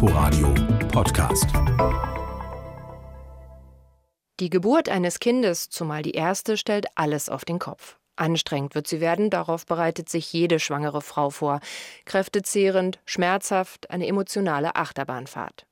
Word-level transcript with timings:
Inforadio 0.00 0.54
Podcast. 0.92 1.46
Die 4.38 4.48
Geburt 4.48 4.88
eines 4.88 5.18
Kindes, 5.18 5.70
zumal 5.70 6.02
die 6.02 6.12
erste, 6.12 6.56
stellt 6.56 6.86
alles 6.94 7.28
auf 7.28 7.44
den 7.44 7.58
Kopf. 7.58 7.96
Anstrengend 8.14 8.76
wird 8.76 8.86
sie 8.86 9.00
werden, 9.00 9.28
darauf 9.28 9.66
bereitet 9.66 10.08
sich 10.08 10.32
jede 10.32 10.60
schwangere 10.60 11.02
Frau 11.02 11.30
vor. 11.30 11.58
Kräftezehrend, 12.04 13.00
schmerzhaft, 13.06 13.90
eine 13.90 14.06
emotionale 14.06 14.76
Achterbahnfahrt. 14.76 15.66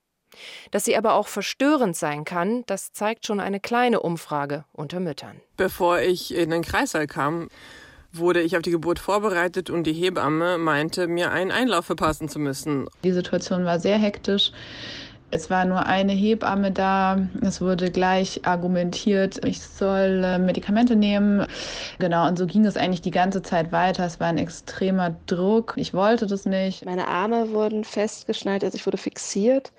Dass 0.73 0.85
sie 0.85 0.97
aber 0.97 1.15
auch 1.15 1.29
verstörend 1.29 1.95
sein 1.95 2.25
kann, 2.25 2.65
das 2.67 2.91
zeigt 2.91 3.27
schon 3.27 3.39
eine 3.39 3.61
kleine 3.61 4.01
Umfrage 4.01 4.65
unter 4.73 4.99
Müttern. 4.99 5.41
Bevor 5.57 6.01
ich 6.01 6.35
in 6.35 6.51
den 6.51 6.63
Kreißsaal 6.63 7.07
kam, 7.07 7.49
wurde 8.19 8.41
ich 8.43 8.57
auf 8.57 8.62
die 8.62 8.71
Geburt 8.71 8.98
vorbereitet 8.98 9.71
und 9.71 9.85
die 9.85 9.93
Hebamme 9.93 10.59
meinte, 10.59 11.09
mir 11.09 11.33
einen 11.33 11.51
Einlauf 11.51 11.87
verpassen 11.87 12.29
zu 12.29 12.39
müssen. 12.39 12.89
Die 13.05 13.12
Situation 13.12 13.65
war 13.65 13.79
sehr 13.79 13.98
hektisch. 13.98 14.53
Es 15.33 15.51
war 15.51 15.65
nur 15.65 15.84
eine 15.87 16.12
Hebamme 16.12 16.70
da. 16.70 17.29
Es 17.42 17.61
wurde 17.61 17.91
gleich 17.91 18.47
argumentiert, 18.47 19.45
ich 19.45 19.61
soll 19.61 20.23
äh, 20.25 20.39
Medikamente 20.39 20.95
nehmen. 20.95 21.47
Genau, 21.98 22.29
und 22.29 22.39
so 22.39 22.47
ging 22.47 22.65
es 22.65 22.77
eigentlich 22.77 23.02
die 23.02 23.11
ganze 23.11 23.42
Zeit 23.42 23.73
weiter. 23.73 24.06
Es 24.06 24.20
war 24.20 24.28
ein 24.28 24.39
extremer 24.39 25.17
Druck. 25.27 25.75
Ich 25.77 25.92
wollte 25.95 26.27
das 26.27 26.47
nicht. 26.47 26.84
Meine 26.84 27.09
Arme 27.09 27.51
wurden 27.51 27.83
festgeschnallt, 27.83 28.62
also 28.62 28.77
ich 28.77 28.87
wurde 28.87 28.98
fixiert. 28.98 29.73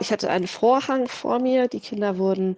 Ich 0.00 0.10
hatte 0.10 0.30
einen 0.30 0.46
Vorhang 0.46 1.06
vor 1.06 1.38
mir. 1.38 1.68
Die 1.68 1.80
Kinder 1.80 2.16
wurden 2.16 2.56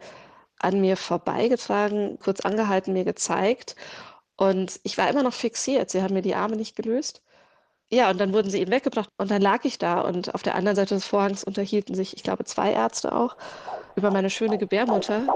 an 0.61 0.81
mir 0.81 0.97
vorbeigetragen, 0.97 2.19
kurz 2.23 2.41
angehalten, 2.41 2.93
mir 2.93 3.05
gezeigt. 3.05 3.75
Und 4.41 4.81
ich 4.85 4.97
war 4.97 5.11
immer 5.11 5.23
noch 5.23 5.35
fixiert. 5.35 5.91
Sie 5.91 6.01
haben 6.01 6.15
mir 6.15 6.23
die 6.23 6.35
Arme 6.35 6.57
nicht 6.57 6.75
gelöst. 6.75 7.21
Ja, 7.91 8.09
und 8.09 8.19
dann 8.19 8.33
wurden 8.33 8.49
sie 8.49 8.59
eben 8.59 8.71
weggebracht 8.71 9.11
und 9.19 9.31
dann 9.31 9.43
lag 9.43 9.65
ich 9.65 9.77
da 9.77 10.01
und 10.01 10.35
auf 10.35 10.43
der 10.43 10.55
anderen 10.55 10.77
Seite 10.77 10.95
des 10.95 11.05
Vorhangs 11.05 11.45
unterhielten 11.45 11.95
sich, 11.95 12.17
ich 12.17 12.23
glaube, 12.23 12.45
zwei 12.45 12.73
Ärzte 12.73 13.15
auch 13.15 13.37
über 13.97 14.11
meine 14.11 14.31
schöne 14.31 14.57
Gebärmutter. 14.57 15.27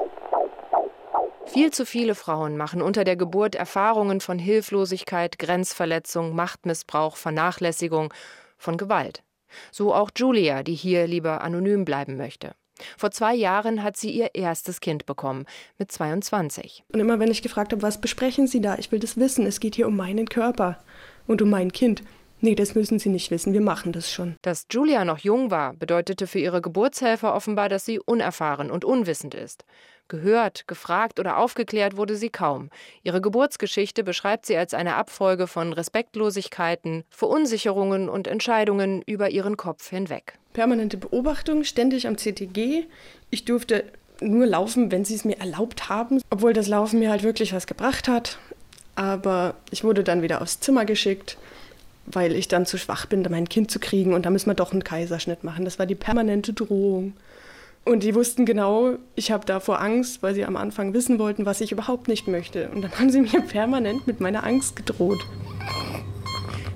Viel 1.45 1.71
zu 1.71 1.85
viele 1.85 2.15
Frauen 2.15 2.57
machen 2.57 2.81
unter 2.81 3.05
der 3.05 3.17
Geburt 3.17 3.57
Erfahrungen 3.57 4.23
von 4.23 4.39
Hilflosigkeit, 4.39 5.39
Grenzverletzung, 5.39 6.35
Machtmissbrauch, 6.35 7.17
Vernachlässigung, 7.17 8.15
von 8.57 8.79
Gewalt. 8.79 9.23
So 9.71 9.93
auch 9.93 10.11
Julia, 10.17 10.63
die 10.63 10.77
hier 10.77 11.07
lieber 11.07 11.43
anonym 11.43 11.85
bleiben 11.85 12.17
möchte. 12.17 12.55
Vor 12.97 13.11
zwei 13.11 13.35
Jahren 13.35 13.83
hat 13.83 13.97
sie 13.97 14.11
ihr 14.11 14.35
erstes 14.35 14.81
Kind 14.81 15.07
bekommen, 15.07 15.47
mit 15.79 15.91
22. 15.91 16.85
Und 16.93 17.01
immer 17.01 17.19
wenn 17.19 17.31
ich 17.31 17.43
gefragt 17.43 17.73
habe, 17.73 17.83
was 17.83 18.01
besprechen 18.01 18.47
Sie 18.47 18.61
da? 18.61 18.77
Ich 18.79 18.93
will 18.93 19.01
das 19.01 19.17
wissen. 19.17 19.47
Es 19.47 19.61
geht 19.61 19.75
hier 19.75 19.87
um 19.87 19.97
meinen 19.97 20.29
Körper 20.29 20.79
und 21.27 21.43
um 21.43 21.51
mein 21.51 21.73
Kind. 21.73 22.03
Nee, 22.41 22.55
das 22.55 22.75
müssen 22.75 22.99
Sie 22.99 23.09
nicht 23.09 23.31
wissen, 23.31 23.55
wir 23.55 23.63
machen 23.63 23.93
das 23.93 24.13
schon. 24.13 24.37
Dass 24.43 24.67
Julia 24.71 25.07
noch 25.07 25.19
jung 25.19 25.51
war, 25.51 25.73
bedeutete 25.73 26.27
für 26.27 26.39
ihre 26.41 26.61
Geburtshelfer 26.61 27.35
offenbar, 27.35 27.71
dass 27.71 27.87
sie 27.87 27.99
unerfahren 27.99 28.71
und 28.71 28.85
unwissend 28.85 29.35
ist. 29.35 29.65
Gehört, 30.09 30.69
gefragt 30.69 31.19
oder 31.19 31.39
aufgeklärt 31.39 31.97
wurde 31.97 32.17
sie 32.17 32.29
kaum. 32.29 32.69
Ihre 33.03 33.23
Geburtsgeschichte 33.23 34.05
beschreibt 34.05 34.45
sie 34.45 34.59
als 34.59 34.75
eine 34.75 34.97
Abfolge 34.97 35.47
von 35.47 35.73
Respektlosigkeiten, 35.73 37.05
Verunsicherungen 37.09 38.11
und 38.11 38.29
Entscheidungen 38.29 39.01
über 39.07 39.31
ihren 39.31 39.57
Kopf 39.57 39.89
hinweg. 39.89 40.39
Permanente 40.55 40.97
Beobachtung, 40.97 41.65
ständig 41.65 42.07
am 42.07 42.17
CTG. 42.17 42.85
Ich 43.29 43.45
durfte 43.45 43.85
nur 44.23 44.47
laufen, 44.47 44.91
wenn 44.91 45.05
sie 45.05 45.15
es 45.15 45.27
mir 45.27 45.39
erlaubt 45.39 45.91
haben, 45.91 46.23
obwohl 46.31 46.55
das 46.55 46.69
Laufen 46.69 47.01
mir 47.01 47.11
halt 47.11 47.23
wirklich 47.23 47.53
was 47.53 47.67
gebracht 47.67 48.09
hat. 48.09 48.39
Aber 48.95 49.57
ich 49.71 49.85
wurde 49.85 50.03
dann 50.03 50.23
wieder 50.23 50.41
aufs 50.41 50.61
Zimmer 50.61 50.87
geschickt 50.87 51.37
weil 52.07 52.35
ich 52.35 52.49
dann 52.49 52.67
zu 52.67 52.79
schwach 52.79 53.07
bin, 53.07 53.27
mein 53.31 53.49
Kind 53.49 53.71
zu 53.71 53.79
kriegen 53.79 54.13
und 54.13 54.27
da 54.27 54.31
müssen 54.31 54.51
wir 54.51 54.55
doch 54.55 54.73
einen 54.73 54.85
Kaiserschnitt 54.85 55.45
machen. 55.45 55.65
Das 55.65 55.79
war 55.79 55.87
die 55.87 55.95
permanente 55.95 56.53
Drohung. 56.53 57.15
Und 57.85 58.03
die 58.03 58.15
wussten 58.15 58.47
genau, 58.47 58.95
ich 59.15 59.31
habe 59.31 59.45
davor 59.45 59.81
Angst, 59.81 60.23
weil 60.23 60.35
sie 60.35 60.45
am 60.45 60.57
Anfang 60.57 60.95
wissen 60.95 61.19
wollten, 61.19 61.45
was 61.45 61.61
ich 61.61 61.71
überhaupt 61.71 62.09
nicht 62.09 62.27
möchte. 62.27 62.71
Und 62.71 62.83
dann 62.83 62.99
haben 62.99 63.11
sie 63.11 63.21
mir 63.21 63.43
permanent 63.43 64.07
mit 64.07 64.21
meiner 64.21 64.45
Angst 64.45 64.77
gedroht. 64.77 65.21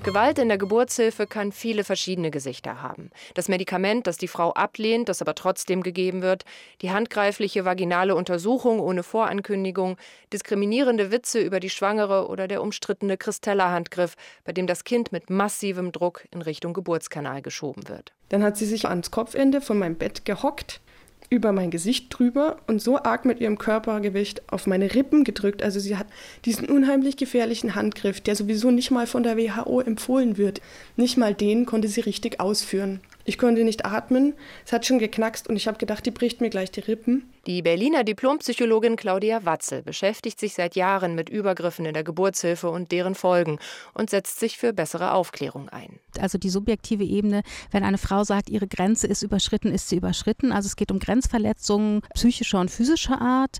Gewalt 0.01 0.39
in 0.39 0.47
der 0.47 0.57
Geburtshilfe 0.57 1.27
kann 1.27 1.51
viele 1.51 1.83
verschiedene 1.83 2.31
Gesichter 2.31 2.81
haben. 2.81 3.11
Das 3.33 3.49
Medikament, 3.49 4.07
das 4.07 4.17
die 4.17 4.29
Frau 4.29 4.53
ablehnt, 4.53 5.09
das 5.09 5.21
aber 5.21 5.35
trotzdem 5.35 5.83
gegeben 5.83 6.21
wird, 6.21 6.45
die 6.81 6.91
handgreifliche 6.91 7.65
vaginale 7.65 8.15
Untersuchung 8.15 8.79
ohne 8.79 9.03
Vorankündigung, 9.03 9.97
diskriminierende 10.31 11.11
Witze 11.11 11.41
über 11.41 11.59
die 11.59 11.69
Schwangere 11.69 12.29
oder 12.29 12.47
der 12.47 12.61
umstrittene 12.61 13.17
Christella-Handgriff, 13.17 14.15
bei 14.45 14.53
dem 14.53 14.67
das 14.67 14.85
Kind 14.85 15.11
mit 15.11 15.29
massivem 15.29 15.91
Druck 15.91 16.25
in 16.31 16.41
Richtung 16.41 16.73
Geburtskanal 16.73 17.41
geschoben 17.41 17.89
wird. 17.89 18.13
Dann 18.29 18.41
hat 18.41 18.55
sie 18.55 18.65
sich 18.65 18.87
ans 18.87 19.11
Kopfende 19.11 19.59
von 19.59 19.77
meinem 19.77 19.95
Bett 19.95 20.23
gehockt 20.23 20.79
über 21.29 21.51
mein 21.51 21.69
Gesicht 21.71 22.07
drüber 22.09 22.57
und 22.67 22.81
so 22.81 22.97
arg 22.97 23.25
mit 23.25 23.39
ihrem 23.39 23.57
Körpergewicht 23.57 24.41
auf 24.51 24.67
meine 24.67 24.93
Rippen 24.95 25.23
gedrückt. 25.23 25.61
Also 25.61 25.79
sie 25.79 25.97
hat 25.97 26.07
diesen 26.45 26.67
unheimlich 26.67 27.17
gefährlichen 27.17 27.75
Handgriff, 27.75 28.19
der 28.21 28.35
sowieso 28.35 28.71
nicht 28.71 28.91
mal 28.91 29.05
von 29.05 29.23
der 29.23 29.37
WHO 29.37 29.81
empfohlen 29.81 30.37
wird. 30.37 30.61
Nicht 30.95 31.17
mal 31.17 31.33
den 31.33 31.65
konnte 31.65 31.87
sie 31.87 32.01
richtig 32.01 32.39
ausführen. 32.39 32.99
Ich 33.29 33.37
konnte 33.37 33.63
nicht 33.63 33.85
atmen, 33.85 34.33
es 34.65 34.73
hat 34.73 34.87
schon 34.87 34.97
geknackst 34.97 35.47
und 35.47 35.55
ich 35.55 35.67
habe 35.67 35.77
gedacht, 35.77 36.03
die 36.03 36.09
bricht 36.09 36.41
mir 36.41 36.49
gleich 36.49 36.71
die 36.71 36.79
Rippen. 36.79 37.29
Die 37.45 37.61
Berliner 37.61 38.03
Diplompsychologin 38.03 38.95
Claudia 38.95 39.45
Watzel 39.45 39.83
beschäftigt 39.83 40.39
sich 40.39 40.55
seit 40.55 40.75
Jahren 40.75 41.13
mit 41.13 41.29
Übergriffen 41.29 41.85
in 41.85 41.93
der 41.93 42.03
Geburtshilfe 42.03 42.71
und 42.71 42.91
deren 42.91 43.13
Folgen 43.13 43.59
und 43.93 44.09
setzt 44.09 44.39
sich 44.39 44.57
für 44.57 44.73
bessere 44.73 45.13
Aufklärung 45.13 45.69
ein. 45.69 45.99
Also 46.19 46.39
die 46.39 46.49
subjektive 46.49 47.03
Ebene, 47.03 47.43
wenn 47.69 47.83
eine 47.83 47.99
Frau 47.99 48.23
sagt, 48.23 48.49
ihre 48.49 48.67
Grenze 48.67 49.05
ist 49.05 49.21
überschritten, 49.21 49.71
ist 49.71 49.89
sie 49.89 49.97
überschritten. 49.97 50.51
Also 50.51 50.65
es 50.65 50.75
geht 50.75 50.91
um 50.91 50.97
Grenzverletzungen 50.97 52.01
psychischer 52.15 52.59
und 52.59 52.71
physischer 52.71 53.21
Art. 53.21 53.59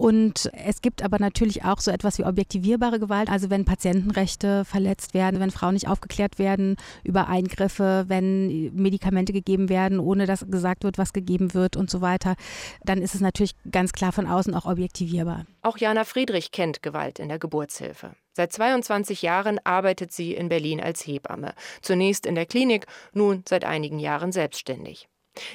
Und 0.00 0.50
es 0.54 0.80
gibt 0.80 1.02
aber 1.02 1.18
natürlich 1.18 1.62
auch 1.62 1.78
so 1.78 1.90
etwas 1.90 2.16
wie 2.16 2.24
objektivierbare 2.24 2.98
Gewalt, 2.98 3.28
also 3.28 3.50
wenn 3.50 3.66
Patientenrechte 3.66 4.64
verletzt 4.64 5.12
werden, 5.12 5.40
wenn 5.40 5.50
Frauen 5.50 5.74
nicht 5.74 5.88
aufgeklärt 5.88 6.38
werden 6.38 6.76
über 7.04 7.28
Eingriffe, 7.28 8.06
wenn 8.08 8.74
Medikamente 8.74 9.34
gegeben 9.34 9.68
werden, 9.68 10.00
ohne 10.00 10.24
dass 10.24 10.46
gesagt 10.50 10.84
wird, 10.84 10.96
was 10.96 11.12
gegeben 11.12 11.52
wird 11.52 11.76
und 11.76 11.90
so 11.90 12.00
weiter, 12.00 12.36
dann 12.82 13.02
ist 13.02 13.14
es 13.14 13.20
natürlich 13.20 13.54
ganz 13.70 13.92
klar 13.92 14.10
von 14.12 14.26
außen 14.26 14.54
auch 14.54 14.64
objektivierbar. 14.64 15.44
Auch 15.60 15.76
Jana 15.76 16.04
Friedrich 16.04 16.50
kennt 16.50 16.82
Gewalt 16.82 17.18
in 17.18 17.28
der 17.28 17.38
Geburtshilfe. 17.38 18.12
Seit 18.32 18.54
22 18.54 19.20
Jahren 19.20 19.60
arbeitet 19.64 20.12
sie 20.12 20.32
in 20.32 20.48
Berlin 20.48 20.80
als 20.80 21.06
Hebamme. 21.06 21.52
Zunächst 21.82 22.24
in 22.24 22.36
der 22.36 22.46
Klinik, 22.46 22.86
nun 23.12 23.42
seit 23.46 23.66
einigen 23.66 23.98
Jahren 23.98 24.32
selbstständig. 24.32 25.10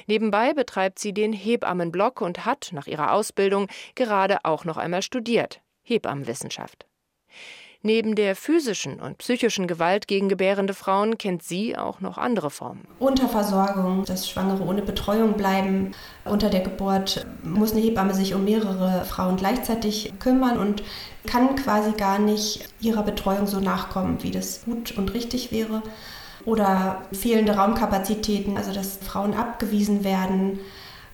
Nebenbei 0.06 0.54
betreibt 0.54 0.98
sie 0.98 1.12
den 1.12 1.32
Hebammenblog 1.32 2.20
und 2.20 2.44
hat 2.44 2.70
nach 2.72 2.86
ihrer 2.86 3.12
Ausbildung 3.12 3.68
gerade 3.94 4.38
auch 4.44 4.64
noch 4.64 4.76
einmal 4.76 5.02
studiert 5.02 5.60
Hebammenwissenschaft. 5.82 6.86
Neben 7.82 8.16
der 8.16 8.34
physischen 8.34 8.98
und 8.98 9.18
psychischen 9.18 9.68
Gewalt 9.68 10.08
gegen 10.08 10.28
gebärende 10.28 10.74
Frauen 10.74 11.18
kennt 11.18 11.44
sie 11.44 11.76
auch 11.76 12.00
noch 12.00 12.18
andere 12.18 12.50
Formen. 12.50 12.88
Unterversorgung, 12.98 14.04
dass 14.04 14.28
Schwangere 14.28 14.64
ohne 14.64 14.82
Betreuung 14.82 15.34
bleiben. 15.34 15.92
Unter 16.24 16.50
der 16.50 16.62
Geburt 16.62 17.24
muss 17.44 17.72
eine 17.72 17.82
Hebamme 17.82 18.12
sich 18.12 18.34
um 18.34 18.44
mehrere 18.44 19.04
Frauen 19.04 19.36
gleichzeitig 19.36 20.14
kümmern 20.18 20.58
und 20.58 20.82
kann 21.26 21.54
quasi 21.54 21.92
gar 21.92 22.18
nicht 22.18 22.68
ihrer 22.80 23.04
Betreuung 23.04 23.46
so 23.46 23.60
nachkommen, 23.60 24.20
wie 24.22 24.32
das 24.32 24.64
gut 24.64 24.98
und 24.98 25.14
richtig 25.14 25.52
wäre 25.52 25.82
oder 26.46 27.02
fehlende 27.12 27.56
Raumkapazitäten, 27.56 28.56
also 28.56 28.72
dass 28.72 28.96
Frauen 28.96 29.34
abgewiesen 29.34 30.04
werden 30.04 30.60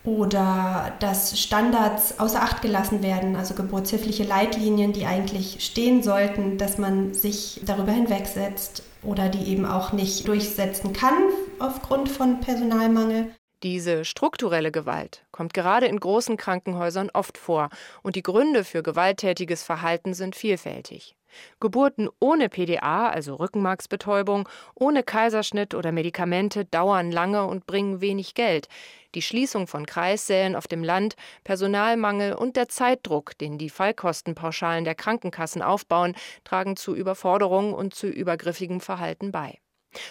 oder 0.04 0.92
dass 1.00 1.40
Standards 1.40 2.18
außer 2.18 2.42
Acht 2.42 2.62
gelassen 2.62 3.02
werden, 3.02 3.36
also 3.36 3.54
geburtshilfliche 3.54 4.24
Leitlinien, 4.24 4.92
die 4.92 5.06
eigentlich 5.06 5.64
stehen 5.64 6.02
sollten, 6.02 6.58
dass 6.58 6.78
man 6.78 7.14
sich 7.14 7.60
darüber 7.64 7.92
hinwegsetzt 7.92 8.82
oder 9.02 9.28
die 9.28 9.50
eben 9.50 9.64
auch 9.64 9.92
nicht 9.92 10.28
durchsetzen 10.28 10.92
kann 10.92 11.14
aufgrund 11.58 12.08
von 12.08 12.40
Personalmangel. 12.40 13.32
Diese 13.62 14.04
strukturelle 14.04 14.72
Gewalt 14.72 15.24
kommt 15.30 15.54
gerade 15.54 15.86
in 15.86 16.00
großen 16.00 16.36
Krankenhäusern 16.36 17.10
oft 17.14 17.38
vor 17.38 17.68
und 18.02 18.16
die 18.16 18.22
Gründe 18.24 18.64
für 18.64 18.82
gewalttätiges 18.82 19.62
Verhalten 19.62 20.14
sind 20.14 20.34
vielfältig. 20.34 21.14
Geburten 21.60 22.08
ohne 22.20 22.48
PDA, 22.48 23.08
also 23.08 23.36
Rückenmarksbetäubung, 23.36 24.48
ohne 24.74 25.02
Kaiserschnitt 25.02 25.74
oder 25.74 25.92
Medikamente 25.92 26.64
dauern 26.64 27.10
lange 27.10 27.46
und 27.46 27.66
bringen 27.66 28.00
wenig 28.00 28.34
Geld. 28.34 28.68
Die 29.14 29.22
Schließung 29.22 29.66
von 29.66 29.84
Kreissälen 29.86 30.56
auf 30.56 30.66
dem 30.66 30.82
Land, 30.82 31.16
Personalmangel 31.44 32.34
und 32.34 32.56
der 32.56 32.68
Zeitdruck, 32.68 33.36
den 33.38 33.58
die 33.58 33.70
Fallkostenpauschalen 33.70 34.84
der 34.84 34.94
Krankenkassen 34.94 35.62
aufbauen, 35.62 36.14
tragen 36.44 36.76
zu 36.76 36.94
Überforderung 36.94 37.74
und 37.74 37.94
zu 37.94 38.06
übergriffigem 38.06 38.80
Verhalten 38.80 39.32
bei. 39.32 39.58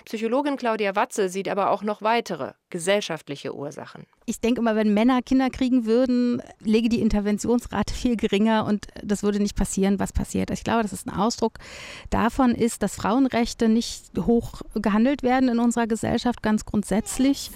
Psychologin 0.06 0.58
Claudia 0.58 0.96
Watze 0.96 1.30
sieht 1.30 1.50
aber 1.50 1.72
auch 1.72 1.84
noch 1.84 2.02
weitere 2.02 2.54
gesellschaftliche 2.70 3.56
Ursachen. 3.56 4.06
Ich 4.26 4.40
denke 4.40 4.62
immer, 4.62 4.76
wenn 4.76 4.94
Männer 4.94 5.22
Kinder 5.22 5.50
kriegen 5.50 5.86
würden, 5.86 6.42
läge 6.60 6.90
die 6.90 7.02
Interventionsrate 7.02 7.94
viel 7.94 8.16
geringer 8.16 8.66
und 8.66 8.88
das 9.04 9.24
würde 9.24 9.40
nicht 9.40 9.56
passieren, 9.56 10.00
was 10.00 10.14
passiert. 10.14 10.52
Ich 10.52 10.64
glaube, 10.64 10.84
dass 10.84 10.92
es 10.92 11.06
ein 11.06 11.14
Ausdruck 11.14 11.54
davon 12.10 12.52
ist, 12.56 12.84
dass 12.84 12.96
Frauenrechte 12.96 13.68
nicht 13.68 14.12
hoch 14.18 14.62
gehandelt 14.76 15.24
werden 15.24 15.50
in 15.50 15.60
unserer 15.60 15.88
Gesellschaft, 15.88 16.42
ganz 16.42 16.66
grundsätzlich. 16.66 17.52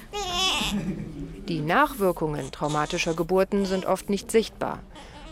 Die 1.48 1.62
Nachwirkungen 1.62 2.51
traumatischer 2.51 3.13
Geburten 3.13 3.66
sind 3.66 3.86
oft 3.86 4.10
nicht 4.10 4.31
sichtbar 4.31 4.81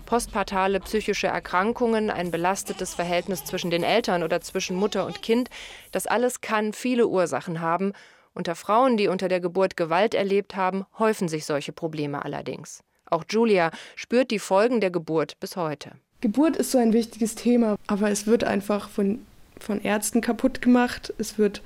postpartale 0.06 0.80
psychische 0.80 1.28
Erkrankungen, 1.28 2.10
ein 2.10 2.32
belastetes 2.32 2.94
Verhältnis 2.94 3.44
zwischen 3.44 3.72
den 3.72 3.84
Eltern 3.84 4.24
oder 4.24 4.42
zwischen 4.42 4.76
Mutter 4.76 5.06
und 5.06 5.22
Kind, 5.22 5.50
das 5.92 6.08
alles 6.08 6.42
kann 6.42 6.74
viele 6.74 7.08
Ursachen 7.08 7.62
haben. 7.62 7.94
Unter 8.34 8.56
Frauen, 8.56 8.98
die 8.98 9.08
unter 9.08 9.28
der 9.28 9.40
Geburt 9.40 9.78
Gewalt 9.78 10.16
erlebt 10.16 10.56
haben, 10.56 10.86
häufen 10.98 11.28
sich 11.28 11.46
solche 11.46 11.72
Probleme 11.72 12.24
allerdings. 12.26 12.84
Auch 13.10 13.24
Julia 13.30 13.72
spürt 13.96 14.32
die 14.32 14.40
Folgen 14.40 14.82
der 14.82 14.90
Geburt 14.90 15.40
bis 15.40 15.56
heute. 15.56 15.92
Geburt 16.22 16.56
ist 16.58 16.72
so 16.72 16.78
ein 16.78 16.94
wichtiges 16.94 17.36
Thema, 17.36 17.76
aber 17.88 18.10
es 18.10 18.26
wird 18.26 18.44
einfach 18.44 18.90
von, 18.90 19.26
von 19.60 19.82
Ärzten 19.82 20.22
kaputt 20.22 20.62
gemacht. 20.62 21.14
Es 21.18 21.38
wird 21.38 21.62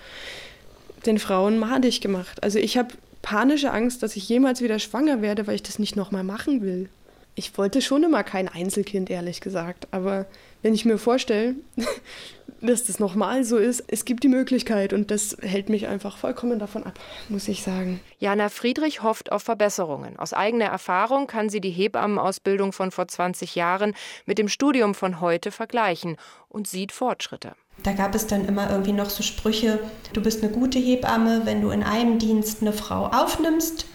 den 1.06 1.20
Frauen 1.20 1.60
madig 1.60 2.02
gemacht. 2.02 2.44
Also 2.44 2.60
ich 2.60 2.78
habe 2.78 2.90
panische 3.22 3.72
Angst, 3.72 4.04
dass 4.04 4.16
ich 4.16 4.28
jemals 4.28 4.62
wieder 4.62 4.80
schwanger 4.80 5.22
werde, 5.22 5.48
weil 5.48 5.56
ich 5.56 5.64
das 5.64 5.80
nicht 5.80 5.96
nochmal 5.96 6.24
machen 6.24 6.62
will 6.62 6.90
ich 7.38 7.56
wollte 7.56 7.84
schon 7.84 8.04
immer 8.04 8.24
kein 8.24 8.50
Einzelkind, 8.50 9.12
ehrlich 9.12 9.42
gesagt. 9.42 9.88
Aber 9.92 10.26
wenn 10.64 10.74
ich 10.74 10.86
mir 10.86 10.98
vorstelle, 10.98 11.54
dass 12.62 12.86
das 12.86 13.00
nochmal 13.00 13.44
so 13.44 13.58
ist, 13.58 13.84
es 13.88 14.06
gibt 14.06 14.24
die 14.24 14.28
Möglichkeit 14.28 14.92
und 14.92 15.12
das 15.12 15.38
hält 15.42 15.70
mich 15.70 15.88
einfach 15.88 16.18
vollkommen 16.18 16.58
davon 16.58 16.84
ab, 16.84 17.00
muss 17.30 17.48
ich 17.48 17.62
sagen. 17.62 18.00
Jana 18.18 18.50
Friedrich 18.50 19.04
hofft 19.04 19.32
auf 19.32 19.44
Verbesserungen. 19.44 20.18
Aus 20.18 20.34
eigener 20.34 20.66
Erfahrung 20.66 21.28
kann 21.28 21.50
sie 21.50 21.62
die 21.62 21.70
Hebammenausbildung 21.70 22.74
von 22.74 22.90
vor 22.90 23.08
20 23.08 23.54
Jahren 23.54 23.94
mit 24.26 24.40
dem 24.40 24.50
Studium 24.50 24.96
von 24.96 25.22
heute 25.22 25.52
vergleichen 25.52 26.18
und 26.50 26.68
sieht 26.68 26.92
Fortschritte. 26.92 27.54
Da 27.84 27.94
gab 27.94 28.16
es 28.16 28.26
dann 28.26 28.48
immer 28.48 28.72
irgendwie 28.72 28.94
noch 28.94 29.12
so 29.12 29.22
Sprüche, 29.22 29.80
du 30.14 30.24
bist 30.24 30.44
eine 30.44 30.52
gute 30.52 30.80
Hebamme, 30.80 31.42
wenn 31.44 31.62
du 31.62 31.70
in 31.70 31.84
einem 31.84 32.18
Dienst 32.18 32.64
eine 32.64 32.74
Frau 32.74 33.06
aufnimmst, 33.06 33.86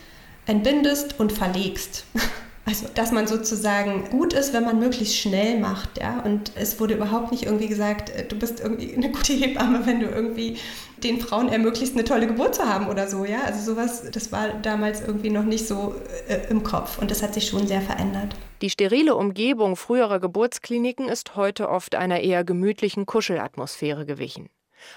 entbindest 0.47 1.19
und 1.19 1.33
verlegst. 1.33 2.05
Also, 2.73 2.87
dass 2.95 3.13
man 3.13 3.27
sozusagen 3.27 4.09
gut 4.09 4.33
ist, 4.33 4.55
wenn 4.55 4.65
man 4.65 4.79
möglichst 4.79 5.19
schnell 5.19 5.61
macht, 5.61 5.99
ja. 6.01 6.21
Und 6.21 6.53
es 6.55 6.81
wurde 6.81 6.95
überhaupt 6.95 7.31
nicht 7.31 7.43
irgendwie 7.43 7.69
gesagt, 7.69 8.09
äh, 8.09 8.25
du 8.25 8.35
bist 8.35 8.61
irgendwie 8.61 8.95
eine 8.95 9.11
gute 9.13 9.35
Hebamme, 9.35 9.85
wenn 9.85 10.01
du 10.01 10.07
irgendwie 10.07 10.57
den 11.05 11.21
Frauen 11.21 11.51
ermöglicht, 11.51 11.93
eine 11.93 12.05
tolle 12.05 12.27
Geburt 12.27 12.55
zu 12.55 12.65
haben 12.65 12.89
oder 12.89 13.09
so, 13.09 13.27
ja. 13.27 13.43
Also 13.45 13.75
sowas, 13.75 14.11
das 14.11 14.33
war 14.33 14.49
damals 14.63 15.03
irgendwie 15.03 15.29
noch 15.29 15.45
nicht 15.45 15.69
so 15.69 15.95
äh, 16.29 16.49
im 16.49 16.63
Kopf 16.63 16.97
und 16.97 17.11
das 17.11 17.23
hat 17.23 17.35
sich 17.35 17.47
schon 17.47 17.67
sehr 17.67 17.83
verändert. 17.83 18.37
Die 18.63 18.71
sterile 18.71 19.17
Umgebung 19.17 19.77
früherer 19.77 20.19
Geburtskliniken 20.19 21.11
ist 21.11 21.37
heute 21.37 21.69
oft 21.69 21.95
einer 21.95 22.21
eher 22.21 22.43
gemütlichen 22.43 23.05
Kuschelatmosphäre 23.05 24.07
gewichen. 24.07 24.49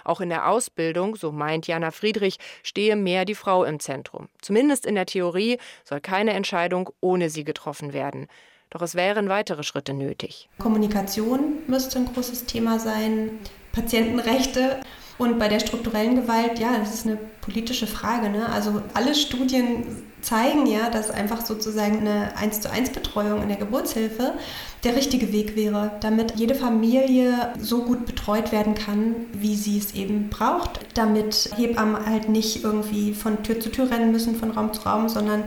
Auch 0.04 0.22
in 0.22 0.30
der 0.30 0.50
Ausbildung, 0.50 1.16
so 1.16 1.32
meint 1.32 1.68
Jana 1.68 1.92
Friedrich, 1.92 2.38
stehe 2.64 2.96
mehr 2.96 3.26
die 3.26 3.36
Frau 3.36 3.64
im 3.64 3.80
Zentrum. 3.80 4.30
Zumindest 4.42 4.86
in 4.86 4.96
der 4.96 5.06
Theorie 5.06 5.58
soll 5.84 6.02
keine 6.02 6.34
Entscheidung 6.34 6.90
ohne 7.02 7.30
sie 7.30 7.44
getroffen 7.44 7.94
werden. 7.94 8.28
Doch 8.70 8.82
es 8.82 8.96
wären 8.96 9.30
weitere 9.30 9.64
Schritte 9.64 9.94
nötig. 9.94 10.50
Kommunikation 10.60 11.60
müsste 11.68 12.00
ein 12.00 12.14
großes 12.14 12.46
Thema 12.46 12.80
sein, 12.80 13.40
Patientenrechte. 13.72 14.82
Und 15.18 15.40
bei 15.40 15.48
der 15.48 15.60
strukturellen 15.60 16.16
Gewalt, 16.16 16.60
ja, 16.60 16.78
das 16.78 16.94
ist 16.94 17.06
eine 17.06 17.18
politische 17.42 17.88
Frage. 17.88 18.30
Ne? 18.30 18.50
Also 18.50 18.82
alle 18.94 19.16
Studien 19.16 19.86
zeigen 20.22 20.66
ja, 20.66 20.90
dass 20.90 21.12
einfach 21.12 21.46
sozusagen 21.46 22.00
eine 22.00 22.36
1 22.36 22.62
zu 22.62 22.72
1 22.72 22.90
Betreuung 22.90 23.42
in 23.44 23.48
der 23.48 23.58
Geburtshilfe 23.58 24.34
der 24.84 24.96
richtige 24.96 25.32
Weg 25.32 25.56
wäre, 25.56 25.92
damit 26.02 26.36
jede 26.36 26.56
Familie 26.56 27.54
so 27.60 27.84
gut 27.84 28.06
betreut 28.06 28.52
werden 28.52 28.76
kann, 28.76 29.16
wie 29.34 29.56
sie 29.56 29.78
es 29.78 29.94
eben 29.94 30.30
braucht, 30.30 30.80
damit 30.96 31.52
Hebammen 31.56 32.06
halt 32.06 32.28
nicht 32.28 32.64
irgendwie 32.64 33.14
von 33.14 33.44
Tür 33.44 33.60
zu 33.60 33.70
Tür 33.70 33.90
rennen 33.90 34.12
müssen, 34.12 34.36
von 34.36 34.52
Raum 34.52 34.74
zu 34.74 34.82
Raum, 34.82 35.08
sondern 35.08 35.46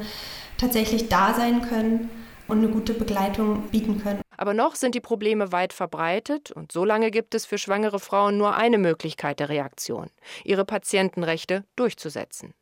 tatsächlich 0.56 1.08
da 1.08 1.34
sein 1.34 1.62
können 1.62 2.08
und 2.46 2.58
eine 2.58 2.68
gute 2.68 2.94
Begleitung 2.94 3.64
bieten 3.70 4.00
können. 4.02 4.20
Aber 4.38 4.54
noch 4.54 4.76
sind 4.76 4.94
die 4.94 5.00
Probleme 5.00 5.52
weit 5.52 5.74
verbreitet 5.74 6.52
und 6.52 6.72
solange 6.72 7.10
gibt 7.10 7.34
es 7.34 7.44
für 7.44 7.58
schwangere 7.58 7.98
Frauen 7.98 8.38
nur 8.38 8.54
eine 8.54 8.78
Möglichkeit 8.78 9.40
der 9.40 9.50
Reaktion, 9.50 10.08
ihre 10.44 10.64
Patientenrechte 10.64 11.64
durchzusetzen. 11.76 12.54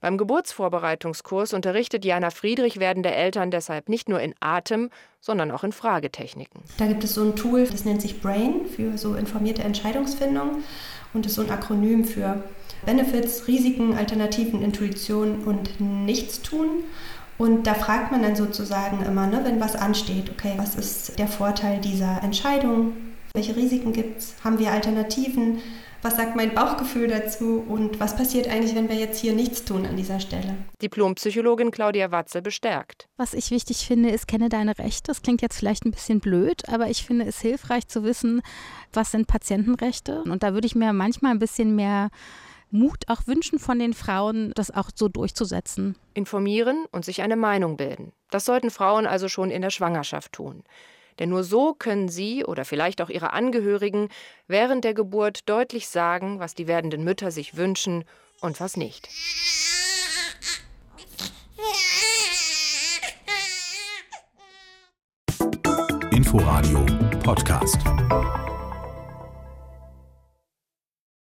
Beim 0.00 0.18
Geburtsvorbereitungskurs 0.18 1.54
unterrichtet 1.54 2.04
Jana 2.04 2.30
Friedrich 2.30 2.78
werdende 2.78 3.10
Eltern 3.12 3.50
deshalb 3.50 3.88
nicht 3.88 4.10
nur 4.10 4.20
in 4.20 4.34
Atem, 4.40 4.90
sondern 5.20 5.50
auch 5.50 5.64
in 5.64 5.72
Fragetechniken. 5.72 6.62
Da 6.76 6.86
gibt 6.86 7.02
es 7.02 7.14
so 7.14 7.24
ein 7.24 7.34
Tool, 7.34 7.66
das 7.66 7.86
nennt 7.86 8.02
sich 8.02 8.20
BRAIN 8.20 8.66
für 8.66 8.98
so 8.98 9.14
informierte 9.14 9.62
Entscheidungsfindung 9.62 10.62
und 11.14 11.24
ist 11.24 11.34
so 11.34 11.42
ein 11.42 11.50
Akronym 11.50 12.04
für 12.04 12.44
Benefits, 12.84 13.48
Risiken, 13.48 13.96
Alternativen, 13.96 14.62
Intuition 14.62 15.44
und 15.44 15.80
Nichtstun. 15.80 16.84
Und 17.38 17.66
da 17.66 17.74
fragt 17.74 18.12
man 18.12 18.22
dann 18.22 18.36
sozusagen 18.36 19.04
immer, 19.04 19.26
ne, 19.26 19.40
wenn 19.44 19.60
was 19.60 19.76
ansteht, 19.76 20.30
okay, 20.30 20.54
was 20.56 20.74
ist 20.74 21.18
der 21.18 21.28
Vorteil 21.28 21.80
dieser 21.80 22.22
Entscheidung? 22.22 22.92
Welche 23.34 23.54
Risiken 23.54 23.92
gibt 23.92 24.18
es? 24.18 24.34
Haben 24.42 24.58
wir 24.58 24.72
Alternativen? 24.72 25.60
was 26.06 26.16
sagt 26.16 26.36
mein 26.36 26.54
Bauchgefühl 26.54 27.08
dazu 27.08 27.64
und 27.66 27.98
was 27.98 28.16
passiert 28.16 28.48
eigentlich, 28.48 28.76
wenn 28.76 28.88
wir 28.88 28.96
jetzt 28.96 29.20
hier 29.20 29.32
nichts 29.32 29.64
tun 29.64 29.86
an 29.86 29.96
dieser 29.96 30.20
Stelle. 30.20 30.56
Diplompsychologin 30.80 31.72
Claudia 31.72 32.12
Watze 32.12 32.42
bestärkt. 32.42 33.08
Was 33.16 33.34
ich 33.34 33.50
wichtig 33.50 33.78
finde, 33.86 34.10
ist, 34.10 34.28
kenne 34.28 34.48
deine 34.48 34.78
Rechte. 34.78 35.08
Das 35.08 35.22
klingt 35.22 35.42
jetzt 35.42 35.58
vielleicht 35.58 35.84
ein 35.84 35.90
bisschen 35.90 36.20
blöd, 36.20 36.68
aber 36.68 36.88
ich 36.88 37.04
finde 37.04 37.24
es 37.24 37.40
hilfreich 37.40 37.88
zu 37.88 38.04
wissen, 38.04 38.42
was 38.92 39.10
sind 39.10 39.26
Patientenrechte. 39.26 40.22
Und 40.22 40.44
da 40.44 40.54
würde 40.54 40.68
ich 40.68 40.76
mir 40.76 40.92
manchmal 40.92 41.32
ein 41.32 41.40
bisschen 41.40 41.74
mehr 41.74 42.10
Mut 42.78 43.04
auch 43.08 43.26
wünschen 43.26 43.58
von 43.58 43.78
den 43.78 43.94
Frauen, 43.94 44.52
das 44.54 44.70
auch 44.70 44.90
so 44.94 45.08
durchzusetzen. 45.08 45.96
Informieren 46.14 46.86
und 46.92 47.04
sich 47.04 47.22
eine 47.22 47.36
Meinung 47.36 47.76
bilden. 47.76 48.12
Das 48.30 48.44
sollten 48.44 48.70
Frauen 48.70 49.06
also 49.06 49.28
schon 49.28 49.50
in 49.50 49.62
der 49.62 49.70
Schwangerschaft 49.70 50.32
tun. 50.32 50.62
Denn 51.18 51.30
nur 51.30 51.44
so 51.44 51.72
können 51.72 52.08
Sie 52.08 52.44
oder 52.44 52.64
vielleicht 52.64 53.00
auch 53.00 53.08
Ihre 53.08 53.32
Angehörigen 53.32 54.08
während 54.48 54.84
der 54.84 54.94
Geburt 54.94 55.48
deutlich 55.48 55.88
sagen, 55.88 56.38
was 56.40 56.54
die 56.54 56.66
werdenden 56.66 57.04
Mütter 57.04 57.30
sich 57.30 57.56
wünschen 57.56 58.04
und 58.40 58.60
was 58.60 58.76
nicht. 58.76 59.08
Inforadio 66.12 66.84
Podcast. 67.22 67.78